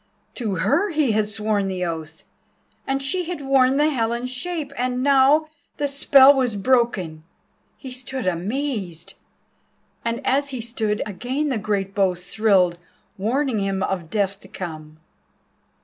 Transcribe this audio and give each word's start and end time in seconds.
To 0.33 0.55
her 0.55 0.89
he 0.89 1.11
had 1.11 1.29
sworn 1.29 1.67
the 1.67 1.85
oath, 1.85 2.23
and 2.87 3.03
she 3.03 3.25
had 3.25 3.39
worn 3.41 3.77
the 3.77 3.91
Helen's 3.91 4.31
shape—and 4.31 5.03
now 5.03 5.47
the 5.77 5.87
spell 5.87 6.33
was 6.33 6.55
broken. 6.55 7.23
He 7.77 7.91
stood 7.91 8.25
amazed, 8.25 9.13
and 10.03 10.25
as 10.25 10.49
he 10.49 10.59
stood, 10.59 11.03
again 11.05 11.49
the 11.49 11.59
great 11.59 11.93
bow 11.93 12.15
thrilled, 12.15 12.79
warning 13.19 13.59
him 13.59 13.83
of 13.83 14.09
Death 14.09 14.39
to 14.39 14.47
come. 14.47 14.97